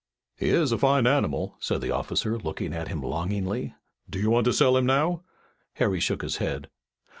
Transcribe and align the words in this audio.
"He 0.35 0.49
is 0.49 0.71
a 0.71 0.79
fine 0.79 1.05
animal," 1.05 1.57
said 1.59 1.81
the 1.81 1.91
officer, 1.91 2.39
looking 2.39 2.73
at 2.73 2.87
him 2.87 3.03
longingly. 3.03 3.75
"Do 4.09 4.17
you 4.19 4.31
want 4.31 4.45
to 4.45 4.51
sell 4.53 4.75
him 4.75 4.87
now?" 4.87 5.21
Harry 5.73 5.99
shook 5.99 6.23
his 6.23 6.37
head. 6.37 6.69